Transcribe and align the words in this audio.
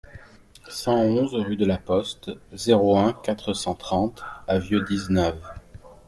cent 0.67 0.97
onze 0.97 1.35
rue 1.35 1.57
de 1.57 1.65
la 1.67 1.77
Poste, 1.77 2.31
zéro 2.53 2.97
un, 2.97 3.13
quatre 3.13 3.53
cent 3.53 3.75
trente 3.75 4.23
à 4.47 4.57
Vieu-d'Izenave 4.57 5.37